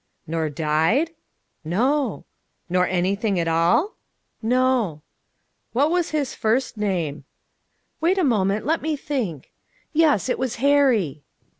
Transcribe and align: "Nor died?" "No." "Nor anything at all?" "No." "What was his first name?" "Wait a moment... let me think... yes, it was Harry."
"Nor 0.25 0.49
died?" 0.49 1.11
"No." 1.63 2.25
"Nor 2.67 2.87
anything 2.87 3.39
at 3.39 3.47
all?" 3.47 3.97
"No." 4.41 5.03
"What 5.73 5.91
was 5.91 6.09
his 6.09 6.33
first 6.33 6.75
name?" 6.75 7.23
"Wait 7.99 8.17
a 8.17 8.23
moment... 8.23 8.65
let 8.65 8.81
me 8.81 8.95
think... 8.95 9.51
yes, 9.93 10.27
it 10.27 10.39
was 10.39 10.55
Harry." 10.55 11.21